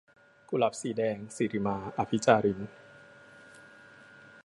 [0.49, 2.59] กุหลาบสีแดง- สิริมา อภิจาริน